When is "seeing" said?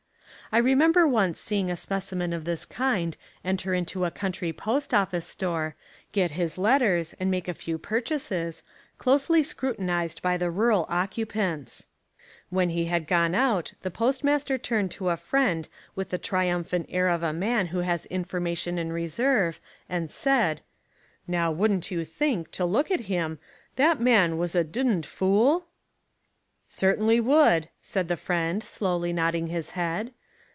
1.39-1.71